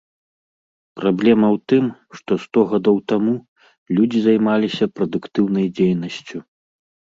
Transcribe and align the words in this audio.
Праблема 0.99 1.47
ў 1.55 1.57
тым, 1.73 1.85
што 2.21 2.31
сто 2.47 2.59
гадоў 2.73 2.97
таму 3.13 3.35
людзі 4.01 4.19
займаліся 4.31 4.85
прадуктыўнай 4.99 5.67
дзейнасцю. 5.79 6.37